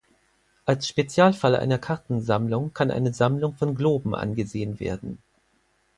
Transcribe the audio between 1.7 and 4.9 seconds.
Kartensammlung kann eine Sammlung von Globen angesehen